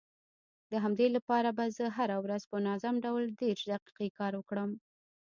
[0.71, 4.69] د همدې لپاره به زه هره ورځ په منظم ډول دېرش دقيقې کار وکړم.